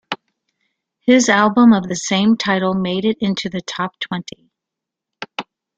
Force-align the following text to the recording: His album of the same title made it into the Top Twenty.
His 1.01 1.29
album 1.29 1.73
of 1.73 1.87
the 1.87 1.95
same 1.95 2.35
title 2.35 2.73
made 2.73 3.05
it 3.05 3.17
into 3.19 3.49
the 3.51 3.61
Top 3.61 3.99
Twenty. 3.99 4.49